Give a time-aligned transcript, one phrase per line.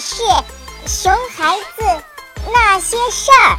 [0.00, 0.22] 是
[0.86, 2.04] 熊孩子
[2.52, 3.56] 那些事儿。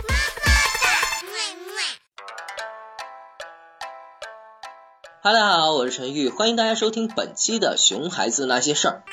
[5.22, 9.04] 哈喽，大家好，我是陈玉，欢迎大家收听本期的熊孩子那些事儿。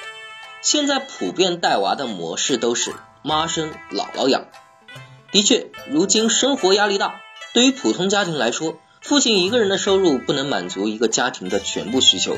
[0.60, 2.92] 现在普遍带娃的模式都是
[3.22, 4.46] 妈生姥姥养。
[5.30, 7.20] 的确，如今生活压力大，
[7.54, 12.36] 对于普通家庭来说，父亲一个人的收入不能满足一个家庭的全部需求，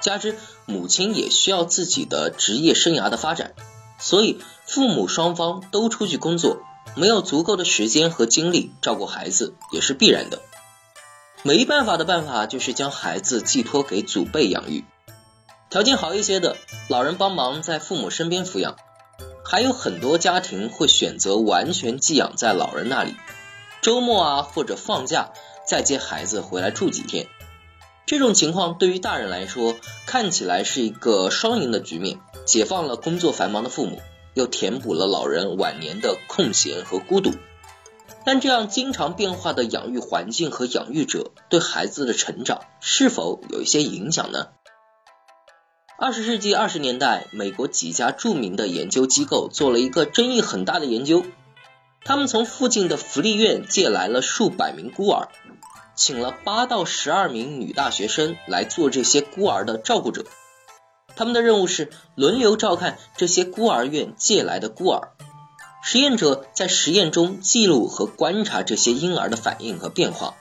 [0.00, 3.54] 加之母亲也需要自己的职业生涯的发展，
[3.98, 6.58] 所以父母双方都出去工作，
[6.94, 10.40] 没有足够的时间和精力照顾孩子也是必然的。
[11.42, 14.84] 没办法的办法就是将孩子寄托给祖辈养育，
[15.68, 16.56] 条件好一些的
[16.88, 18.76] 老人帮忙在父母身边抚养，
[19.44, 23.14] 还有很多家庭会选择完全寄养在老人那里，
[23.82, 25.32] 周末啊或者放假
[25.66, 27.26] 再接孩子回来住几天。
[28.06, 29.76] 这种情况对于大人来说
[30.06, 34.00] 看起来是一个双赢的局面，解放了工作繁忙的父母，
[34.34, 37.32] 又填补了老人晚年的空闲和孤独。
[38.26, 44.48] 但这样经常变化的养育环境和养育者对孩子的成长是否有一些影响呢？
[45.98, 51.22] 二十世纪二十年代，美国几家著名的研究机构做了一个争议很大的研究，
[52.02, 55.28] 他们从附近的福利院借来了数百名孤儿，
[55.94, 60.24] 请了八到十二名女大学生来做这些孤儿的照顾者，
[61.16, 65.12] 他们的任务是轮流照看这些孤儿院借来的孤儿。
[65.82, 70.34] 实验者在实验中记录和观察这些婴儿的反应和变化，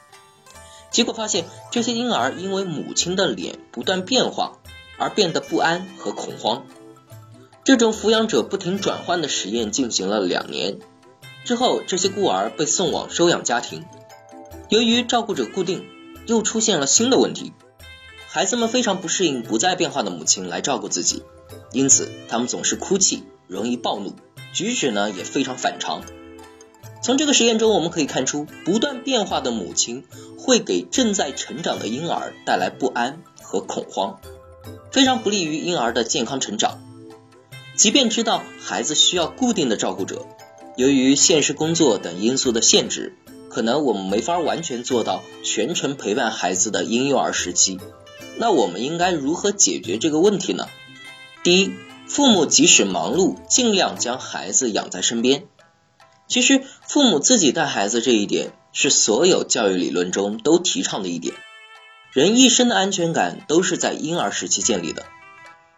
[0.89, 4.59] 结果发现，这些婴儿因为母亲的脸不断变化
[4.97, 6.65] 而变得不安和恐慌。
[7.65, 10.79] 这种抚养者不停转换的实验进行了两年
[11.43, 13.83] 之后，这些孤儿被送往收养家庭。
[14.69, 15.85] 由于照顾者固定，
[16.25, 17.51] 又出现了新的问题，
[18.33, 21.21] 孩子们非常不适应不再变化的母亲来照顾自己，
[21.71, 24.15] 因此他们总是哭泣，容易暴怒。
[24.53, 26.01] 举止呢也非常反常。
[27.03, 30.03] 从这个实验中，我们可以看出，不断变化的母亲
[30.39, 34.19] 会给正在成长的婴儿带来不安和恐慌，
[34.91, 36.81] 非常不利于婴儿的健康成长。
[37.75, 40.25] 即便知道孩子需要固定的照顾者，
[40.75, 43.15] 由于现实工作等因素的限制，
[43.47, 47.79] 可能我们没法完全做到全程陪伴孩子的婴幼儿时期。
[48.37, 50.67] 那我们应该如何解决这个问题呢？
[51.43, 51.73] 第一。
[52.05, 55.45] 父母即使忙碌，尽量将孩子养在身边。
[56.27, 61.33] 其实，父母自己带孩子这一点是所有教育理论中都提倡的一点。
[62.11, 65.05] 人一生的安全感都是在婴儿时期建立的，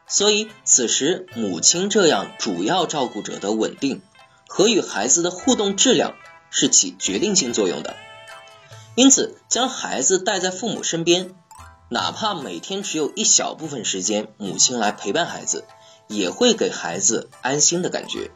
[0.07, 4.01] 所以此时母亲这样主要照顾者的稳定
[4.47, 6.15] 和与孩子的互动质量
[6.49, 7.95] 是起决定性作用的。
[8.95, 11.35] 因此，将孩子带在父母身边，
[11.89, 15.65] 哪怕每天只有一小部分时间，母亲来陪伴孩子。
[16.07, 18.29] 也会给孩子安心的感觉，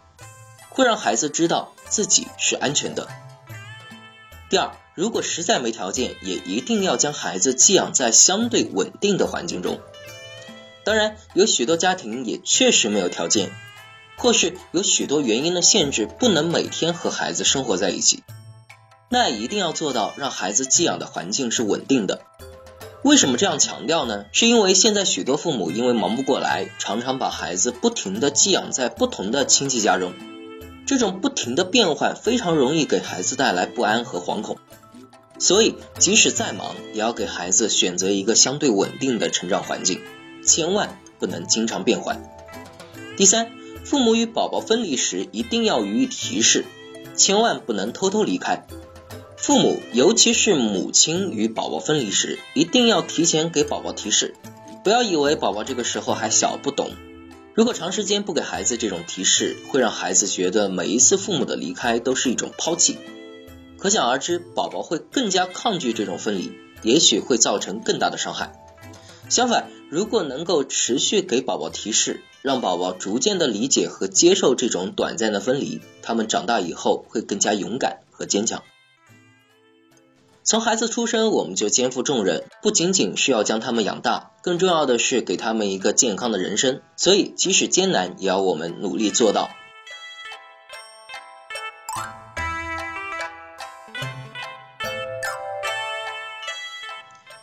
[0.69, 3.07] 会让孩子知道自己是安全的。
[4.49, 9.79] 第二，如果实在没条件，也一定要将孩子寄养在相对稳定的环境中。
[10.83, 13.51] 当然，有许多家庭也确实没有条件，
[14.17, 18.23] 或是有许多原因的限制，不能每天和孩子生活在一起。
[19.09, 22.23] 那一定要做到让孩子寄养的环境是稳定的。
[23.01, 24.25] 为什么这样强调呢？
[24.33, 30.13] 是因为现在许多父母因为忙不过来，常常把孩子不停的寄养在不同的亲戚家中，
[30.85, 34.57] 这种不停的变换非常容易给孩子带来不安和惶恐。
[35.37, 40.01] 所以，即使再忙，也要给孩子选择一个相对稳定的成长环境，
[40.45, 42.21] 千万不能经常变换。
[43.15, 43.49] 第三，
[43.85, 46.65] 父母与宝宝分离时一定要予以提示，
[47.15, 48.67] 千万不能偷偷离开。
[49.41, 54.35] 父母，尤其是母亲与宝宝分离时，一定要提前给宝宝提示，
[54.83, 56.91] 不要以为宝宝这个时候还小不懂。
[57.53, 62.97] 如果长时间不给孩子这种提示，会让孩子觉得每一次父母的离开都是一种抛弃，
[63.77, 66.51] 可想而知，宝宝会更加抗拒这种分离，
[66.83, 68.51] 也许会造成更大的伤害。
[69.29, 78.63] 相反，如果能够持续给宝宝提示，让宝宝逐渐的理解和接受这种短暂的分离，他们长大以后会更加勇敢和坚强。
[80.43, 86.81] 从孩子出生，我们就肩负重任，不仅仅是要将他们养大，更重要的是给他们一个健康的人生。
[86.95, 89.49] 所以，即使艰难，也要我们努力做到。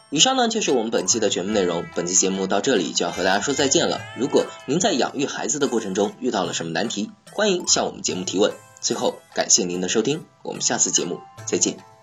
[0.09, 1.85] 以上呢就是我们本期的全部内容。
[1.95, 4.01] 本期节目到这里就要和大家说再见了。
[4.19, 8.53] 如果您在养育孩子的过程中遇到了什么难题，欢迎向我们节目提问。
[8.81, 11.96] 最后，感谢您的收听，我们下次节目再见。